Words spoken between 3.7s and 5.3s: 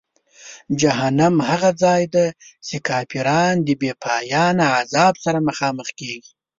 بېپایانه عذاب